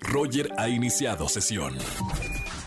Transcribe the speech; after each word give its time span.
Roger 0.00 0.50
ha 0.56 0.68
iniciado 0.68 1.28
sesión. 1.28 1.74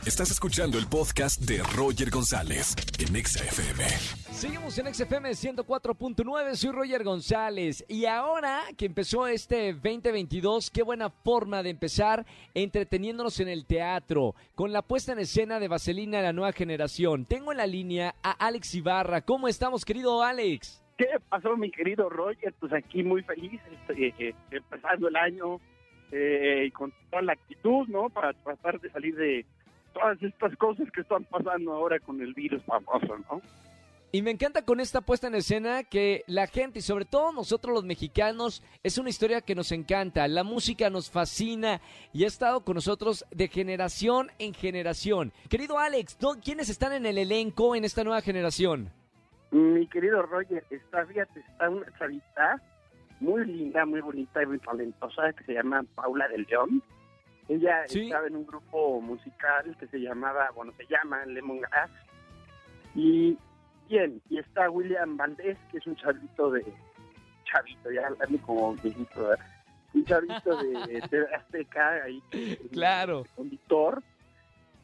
Estás 0.05 0.31
escuchando 0.31 0.77
el 0.77 0.88
podcast 0.88 1.42
de 1.42 1.62
Roger 1.75 2.09
González 2.09 2.75
en 2.97 3.24
XFM. 3.24 3.83
Seguimos 4.32 4.77
en 4.79 4.92
XFM 4.92 5.29
104.9, 5.29 6.55
soy 6.55 6.71
Roger 6.71 7.03
González 7.03 7.85
y 7.87 8.05
ahora 8.05 8.61
que 8.77 8.86
empezó 8.86 9.27
este 9.27 9.73
2022, 9.73 10.71
qué 10.71 10.81
buena 10.81 11.11
forma 11.11 11.61
de 11.61 11.70
empezar 11.70 12.25
entreteniéndonos 12.55 13.39
en 13.39 13.49
el 13.49 13.65
teatro 13.65 14.33
con 14.55 14.73
la 14.73 14.81
puesta 14.81 15.11
en 15.11 15.19
escena 15.19 15.59
de 15.59 15.67
Vaselina 15.67 16.17
de 16.17 16.23
la 16.23 16.33
nueva 16.33 16.53
generación. 16.53 17.25
Tengo 17.25 17.51
en 17.51 17.59
la 17.59 17.67
línea 17.67 18.15
a 18.23 18.31
Alex 18.31 18.73
Ibarra. 18.73 19.21
¿Cómo 19.21 19.47
estamos, 19.47 19.85
querido 19.85 20.23
Alex? 20.23 20.81
¿Qué 20.97 21.07
pasó, 21.29 21.55
mi 21.55 21.69
querido 21.71 22.09
Roger? 22.09 22.53
Pues 22.59 22.73
aquí 22.73 23.03
muy 23.03 23.21
feliz, 23.23 23.61
este, 23.71 24.13
eh, 24.19 24.35
empezando 24.51 25.07
el 25.07 25.15
año 25.15 25.59
eh, 26.12 26.66
y 26.68 26.71
con 26.71 26.93
toda 27.09 27.21
la 27.21 27.34
actitud, 27.34 27.88
¿no? 27.88 28.09
Para 28.09 28.34
tratar 28.34 28.79
de 28.79 28.89
salir 28.89 29.15
de 29.15 29.46
todas 29.93 30.21
estas 30.21 30.56
cosas 30.57 30.92
que 30.92 31.02
están 31.02 31.24
pasando 31.25 31.74
ahora 31.74 32.00
con 32.00 32.22
el 32.22 32.34
virus 32.34 32.64
famoso, 32.64 33.18
¿no? 33.30 33.42
Y 34.14 34.22
me 34.24 34.32
encanta 34.32 34.64
con 34.64 34.82
esta 34.82 35.00
puesta 35.00 35.28
en 35.28 35.36
escena 35.36 35.86
que 35.86 36.26
la 36.28 36.46
gente 36.46 36.80
y 36.80 36.82
sobre 36.82 37.05
todo 37.05 37.32
nosotros 37.32 37.74
los 37.74 37.86
mexicanos 37.86 38.62
es 38.84 38.98
una 38.98 39.10
historia 39.10 39.40
que 39.40 39.55
nos 39.55 39.72
encanta, 39.72 40.28
la 40.28 40.44
música 40.44 40.90
nos 40.90 41.10
fascina 41.10 41.80
y 42.12 42.26
ha 42.26 42.28
estado 42.28 42.66
con 42.66 42.76
nosotros 42.76 43.26
de 43.32 43.48
generación 43.48 44.30
en 44.38 44.54
generación. 44.54 45.32
Querido 45.50 45.80
Alex, 45.80 46.18
¿quiénes 46.44 46.68
están 46.68 46.91
en 46.91 47.05
el 47.05 47.18
elenco 47.18 47.74
en 47.74 47.86
esta 47.86 48.04
nueva 48.04 48.20
generación? 48.20 48.91
Mi 49.52 49.88
querido 49.88 50.22
Roger, 50.24 50.66
está, 50.70 51.05
fíjate, 51.05 51.40
está 51.40 51.70
una 51.70 51.86
chavita 51.98 52.62
muy 53.22 53.46
linda, 53.46 53.86
muy 53.86 54.02
bonita 54.02 54.42
y 54.44 54.48
muy 54.48 54.60
talentosa 54.60 55.32
que 55.34 55.44
se 55.46 55.54
llama 55.54 55.84
Paula 55.96 56.28
del 56.28 56.46
León. 56.50 56.84
Ella 57.48 57.86
estaba 57.86 58.28
en 58.28 58.36
un 58.36 58.46
grupo 58.46 59.00
musical 59.00 59.76
que 59.80 59.88
se 59.88 60.00
llamaba, 60.00 60.50
bueno, 60.55 60.74
se 60.78 60.86
llama 60.88 61.26
Lemongrass. 61.26 61.91
Y 62.96 63.38
bien, 63.88 64.22
y 64.30 64.39
está 64.39 64.69
William 64.69 65.17
Valdés, 65.17 65.58
que 65.72 65.78
es 65.78 65.88
un 65.88 65.95
chavito 65.95 66.52
de, 66.52 66.66
chavito, 67.45 67.91
ya 67.91 68.09
como 68.45 68.73
viejito, 68.75 69.30
un 69.94 70.06
chavito 70.06 70.63
de, 70.63 71.02
de 71.09 71.25
Azteca, 71.35 72.03
ahí, 72.03 72.22
claro. 72.72 73.23
conductor. 73.35 74.02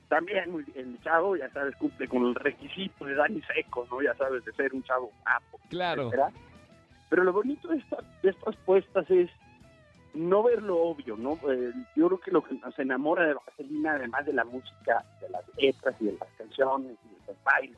También 0.09 0.65
el 0.75 1.01
chavo, 1.01 1.35
ya 1.35 1.49
sabes, 1.49 1.75
cumple 1.75 2.07
con 2.07 2.25
el 2.27 2.35
requisito 2.35 3.03
de 3.05 3.15
Dani 3.15 3.41
Seco, 3.41 3.85
¿no? 3.91 4.01
Ya 4.01 4.13
sabes, 4.15 4.45
de 4.45 4.53
ser 4.53 4.73
un 4.73 4.81
chavo 4.83 5.11
guapo. 5.23 5.59
Claro. 5.69 6.11
Pero 7.09 7.23
lo 7.23 7.33
bonito 7.33 7.67
de, 7.69 7.83
de 8.23 8.29
estas 8.29 8.55
puestas 8.57 9.09
es 9.09 9.29
no 10.13 10.43
ver 10.43 10.63
lo 10.63 10.81
obvio, 10.81 11.15
¿no? 11.15 11.33
Eh, 11.49 11.71
yo 11.95 12.07
creo 12.07 12.19
que 12.19 12.31
lo 12.31 12.43
que 12.43 12.55
nos 12.55 12.77
enamora 12.79 13.27
de 13.27 13.35
Vaselina, 13.35 13.93
además 13.93 14.25
de 14.25 14.33
la 14.33 14.43
música, 14.43 15.05
de 15.21 15.29
las 15.29 15.43
letras 15.57 15.95
y 15.99 16.05
de 16.05 16.13
las 16.13 16.29
canciones 16.37 16.97
y 17.05 17.09
de 17.09 17.33
los 17.33 17.43
bailes, 17.43 17.77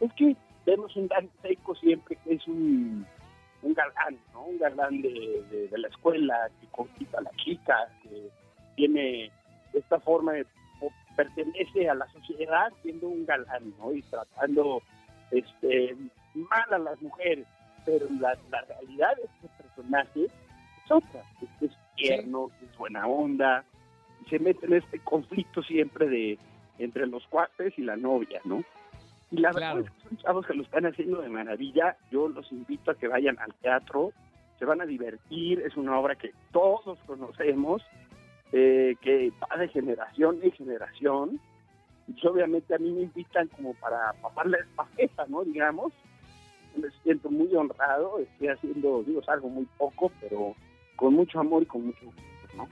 es 0.00 0.12
que 0.14 0.36
vemos 0.66 0.94
un 0.96 1.08
Dan 1.08 1.30
Seco 1.40 1.74
siempre 1.76 2.16
que 2.24 2.34
es 2.34 2.46
un, 2.48 3.06
un 3.62 3.74
galán, 3.74 4.18
¿no? 4.32 4.44
Un 4.44 4.58
galán 4.58 5.02
de, 5.02 5.68
de, 5.70 5.78
la 5.78 5.88
escuela 5.88 6.50
que 6.60 6.66
conquista 6.68 7.18
a 7.18 7.22
la 7.22 7.30
chica, 7.36 7.88
que 8.02 8.28
tiene 8.76 9.30
esta 9.72 10.00
forma 10.00 10.32
de 10.32 10.46
pertenece 11.16 11.88
a 11.88 11.94
la 11.94 12.08
sociedad 12.12 12.72
siendo 12.82 13.08
un 13.08 13.26
galán, 13.26 13.74
¿no? 13.78 13.92
Y 13.92 14.02
tratando 14.02 14.82
este 15.30 15.94
mal 16.34 16.72
a 16.72 16.78
las 16.78 17.00
mujeres 17.02 17.46
pero 17.84 18.06
la, 18.20 18.36
realidad 18.68 19.16
de 19.16 19.22
este 19.22 19.48
personaje 19.62 20.24
es 20.24 20.90
otra, 20.90 21.22
es, 21.60 21.70
tierno, 21.96 22.50
es 22.62 22.76
buena 22.78 23.06
onda, 23.06 23.64
y 24.24 24.28
se 24.30 24.38
mete 24.38 24.66
en 24.66 24.74
este 24.74 24.98
conflicto 25.00 25.62
siempre 25.62 26.08
de 26.08 26.38
entre 26.78 27.06
los 27.06 27.26
cuates 27.26 27.78
y 27.78 27.82
la 27.82 27.96
novia, 27.96 28.40
¿no? 28.44 28.64
Y 29.30 29.36
la 29.36 29.52
verdad 29.52 29.80
es 29.80 29.90
que 29.90 30.08
son 30.08 30.18
chavos 30.18 30.46
que 30.46 30.54
lo 30.54 30.62
están 30.62 30.86
haciendo 30.86 31.20
de 31.20 31.28
maravilla, 31.28 31.96
yo 32.10 32.28
los 32.28 32.50
invito 32.50 32.90
a 32.90 32.94
que 32.94 33.06
vayan 33.06 33.38
al 33.38 33.54
teatro, 33.54 34.12
se 34.58 34.64
van 34.64 34.80
a 34.80 34.86
divertir, 34.86 35.60
es 35.60 35.76
una 35.76 35.98
obra 35.98 36.16
que 36.16 36.32
todos 36.52 36.98
conocemos, 37.06 37.82
eh, 38.52 38.96
que 39.00 39.32
va 39.40 39.56
de 39.56 39.68
generación 39.68 40.40
en 40.42 40.52
generación, 40.52 41.40
y 42.08 42.26
obviamente 42.26 42.74
a 42.74 42.78
mí 42.78 42.90
me 42.90 43.02
invitan 43.02 43.46
como 43.48 43.74
para 43.74 44.12
paparle 44.20 44.58
la 44.76 45.26
¿no? 45.28 45.44
Digamos, 45.44 45.92
me 46.76 46.90
siento 47.02 47.30
muy 47.30 47.54
honrado, 47.54 48.18
estoy 48.18 48.48
haciendo, 48.48 49.02
digo, 49.02 49.20
algo 49.26 49.48
muy 49.48 49.66
poco, 49.76 50.10
pero 50.20 50.54
con 50.96 51.14
mucho 51.14 51.40
amor 51.40 51.62
y 51.62 51.66
con 51.66 51.86
mucho 51.86 52.04
gusto, 52.04 52.56
¿no? 52.56 52.68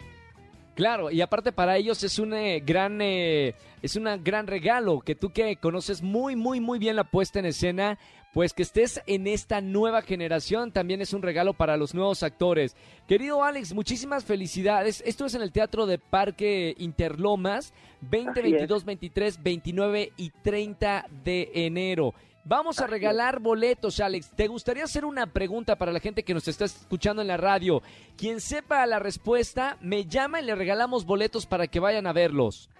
Claro, 0.78 1.10
y 1.10 1.20
aparte 1.22 1.50
para 1.50 1.76
ellos 1.76 2.04
es 2.04 2.20
un 2.20 2.32
eh, 2.34 2.62
gran 2.64 3.00
eh, 3.02 3.56
es 3.82 3.96
un 3.96 4.04
gran 4.22 4.46
regalo 4.46 5.00
que 5.00 5.16
tú 5.16 5.32
que 5.32 5.56
conoces 5.56 6.02
muy 6.02 6.36
muy 6.36 6.60
muy 6.60 6.78
bien 6.78 6.94
la 6.94 7.02
puesta 7.02 7.40
en 7.40 7.46
escena, 7.46 7.98
pues 8.32 8.52
que 8.52 8.62
estés 8.62 9.02
en 9.08 9.26
esta 9.26 9.60
nueva 9.60 10.02
generación 10.02 10.70
también 10.70 11.00
es 11.00 11.12
un 11.12 11.22
regalo 11.22 11.52
para 11.52 11.76
los 11.76 11.94
nuevos 11.94 12.22
actores. 12.22 12.76
Querido 13.08 13.42
Alex, 13.42 13.74
muchísimas 13.74 14.24
felicidades. 14.24 15.02
Esto 15.04 15.26
es 15.26 15.34
en 15.34 15.42
el 15.42 15.50
Teatro 15.50 15.84
de 15.86 15.98
Parque 15.98 16.76
Interlomas, 16.78 17.74
20, 18.02 18.40
22, 18.40 18.84
23, 18.84 19.42
29 19.42 20.12
y 20.16 20.30
30 20.30 21.06
de 21.24 21.50
enero. 21.54 22.14
Vamos 22.48 22.80
a 22.80 22.86
regalar 22.86 23.40
boletos, 23.40 24.00
Alex. 24.00 24.30
¿Te 24.30 24.48
gustaría 24.48 24.82
hacer 24.82 25.04
una 25.04 25.26
pregunta 25.26 25.76
para 25.76 25.92
la 25.92 26.00
gente 26.00 26.22
que 26.22 26.32
nos 26.32 26.48
está 26.48 26.64
escuchando 26.64 27.20
en 27.20 27.28
la 27.28 27.36
radio? 27.36 27.82
Quien 28.16 28.40
sepa 28.40 28.86
la 28.86 28.98
respuesta, 28.98 29.76
me 29.82 30.06
llama 30.06 30.40
y 30.40 30.46
le 30.46 30.54
regalamos 30.54 31.04
boletos 31.04 31.44
para 31.44 31.66
que 31.66 31.78
vayan 31.78 32.06
a 32.06 32.14
verlos. 32.14 32.70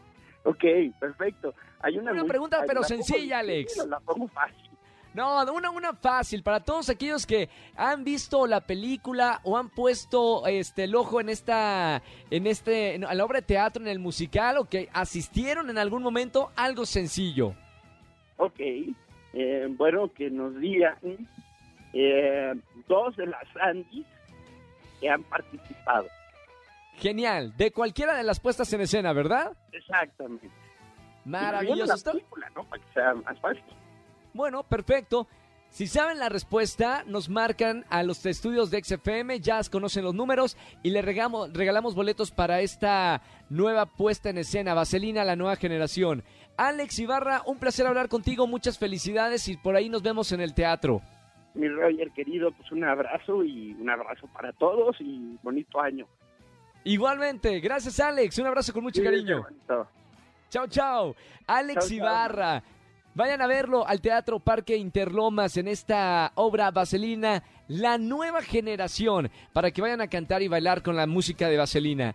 Ok, 0.45 0.65
perfecto. 0.99 1.53
Hay 1.81 1.99
una, 1.99 2.25
pregunta, 2.25 2.65
pero 2.67 2.83
sencilla, 2.83 3.41
Alex. 3.41 3.87
La 3.87 4.01
pongo 4.01 4.27
fácil. 4.29 4.71
No, 5.13 5.45
una, 5.53 5.69
una 5.69 5.93
fácil. 5.93 6.43
Para 6.43 6.61
todos 6.61 6.89
aquellos 6.89 7.27
que 7.27 7.51
han 7.77 8.05
visto 8.05 8.47
la 8.47 8.63
película 8.63 9.43
o 9.45 9.59
han 9.59 9.69
puesto 9.69 10.47
este 10.47 10.85
el 10.85 10.95
ojo 10.95 11.21
en 11.21 11.29
esta, 11.29 12.03
en 12.31 12.47
este, 12.47 12.95
en 12.95 13.03
la 13.03 13.23
obra 13.23 13.41
de 13.41 13.47
teatro, 13.47 13.83
en 13.83 13.89
el 13.89 13.99
musical, 13.99 14.57
o 14.57 14.65
que 14.65 14.89
asistieron 14.95 15.69
en 15.69 15.77
algún 15.77 16.03
momento, 16.03 16.53
algo 16.57 16.87
sencillo. 16.87 17.55
Ok. 18.39 18.61
Eh, 19.41 19.69
bueno, 19.71 20.13
que 20.13 20.31
nos 20.31 20.57
digan 20.57 20.99
eh, 21.93 22.55
dos 22.89 23.17
de 23.17 23.27
las 23.27 23.47
Andis 23.61 24.05
que 25.01 25.09
han 25.09 25.23
participado. 25.23 26.09
Genial, 26.97 27.57
de 27.57 27.71
cualquiera 27.71 28.17
de 28.17 28.25
las 28.25 28.41
puestas 28.41 28.73
en 28.73 28.81
escena, 28.81 29.13
¿verdad? 29.13 29.57
Exactamente. 29.71 30.51
Maravilloso. 31.25 32.19
Bueno, 34.35 34.65
perfecto. 34.65 35.29
Si 35.71 35.87
saben 35.87 36.19
la 36.19 36.29
respuesta, 36.29 37.05
nos 37.07 37.29
marcan 37.29 37.85
a 37.91 38.03
los 38.03 38.25
estudios 38.27 38.71
de 38.71 38.83
XFM, 38.83 39.39
ya 39.39 39.61
conocen 39.71 40.03
los 40.03 40.15
números 40.15 40.57
y 40.83 40.91
le 40.91 41.03
regalamos, 41.03 41.53
regalamos 41.53 41.95
boletos 41.95 42.33
para 42.33 42.61
esta 42.61 43.23
nueva 43.51 43.87
puesta 43.87 44.31
en 44.31 44.39
escena, 44.39 44.75
Vaselina, 44.75 45.25
la 45.25 45.37
nueva 45.37 45.57
generación. 45.57 46.25
Alex 46.59 46.99
Ibarra, 46.99 47.43
un 47.47 47.57
placer 47.59 47.87
hablar 47.87 48.09
contigo, 48.09 48.49
muchas 48.49 48.79
felicidades 48.79 49.47
y 49.47 49.57
por 49.57 49.77
ahí 49.77 49.89
nos 49.89 50.03
vemos 50.03 50.33
en 50.33 50.41
el 50.41 50.55
teatro. 50.55 51.01
Mi 51.55 51.69
Roger 51.69 52.11
querido, 52.11 52.51
pues 52.51 52.71
un 52.73 52.83
abrazo 52.83 53.45
y 53.45 53.75
un 53.75 53.89
abrazo 53.89 54.27
para 54.33 54.53
todos 54.53 54.97
y 55.01 55.39
bonito 55.41 55.81
año. 55.81 56.07
Igualmente, 56.83 57.61
gracias 57.61 58.01
Alex, 58.01 58.39
un 58.39 58.47
abrazo 58.47 58.73
con 58.73 58.83
mucho 58.83 59.03
cariño. 59.05 59.47
Chao, 60.51 60.67
chao. 60.67 61.15
Alex 61.47 61.93
Ibarra. 61.93 62.63
Vayan 63.15 63.41
a 63.41 63.47
verlo 63.47 63.87
al 63.87 64.01
Teatro 64.01 64.41
Parque 64.41 64.77
Interlomas 64.77 65.57
en 65.57 65.69
esta 65.69 66.33
obra 66.35 66.71
Vaselina, 66.71 67.43
la 67.69 67.99
nueva 67.99 68.43
generación, 68.43 69.31
para 69.53 69.71
que 69.71 69.81
vayan 69.81 70.01
a 70.01 70.09
cantar 70.09 70.43
y 70.43 70.49
bailar 70.49 70.83
con 70.83 70.97
la 70.97 71.07
música 71.07 71.49
de 71.49 71.57
Vaselina. 71.57 72.15